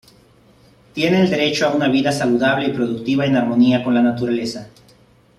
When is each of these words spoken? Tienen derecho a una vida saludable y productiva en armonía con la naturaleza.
Tienen 0.95 1.29
derecho 1.29 1.67
a 1.67 1.73
una 1.75 1.87
vida 1.87 2.11
saludable 2.11 2.69
y 2.69 2.73
productiva 2.73 3.23
en 3.27 3.35
armonía 3.35 3.83
con 3.83 3.93
la 3.93 4.01
naturaleza. 4.01 4.67